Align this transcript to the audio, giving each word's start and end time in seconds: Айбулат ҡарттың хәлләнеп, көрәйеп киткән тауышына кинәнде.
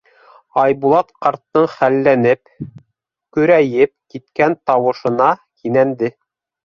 Айбулат 0.61 1.11
ҡарттың 1.25 1.67
хәлләнеп, 1.73 2.65
көрәйеп 3.39 3.93
киткән 4.15 4.57
тауышына 4.71 5.29
кинәнде. 5.45 6.11